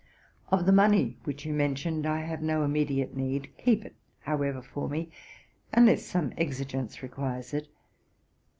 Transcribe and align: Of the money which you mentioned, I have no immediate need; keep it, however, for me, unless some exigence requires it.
Of 0.49 0.65
the 0.65 0.71
money 0.71 1.19
which 1.25 1.45
you 1.45 1.53
mentioned, 1.53 2.07
I 2.07 2.21
have 2.21 2.41
no 2.41 2.63
immediate 2.63 3.15
need; 3.15 3.51
keep 3.59 3.85
it, 3.85 3.93
however, 4.21 4.63
for 4.63 4.89
me, 4.89 5.11
unless 5.71 6.03
some 6.03 6.33
exigence 6.37 7.03
requires 7.03 7.53
it. 7.53 7.67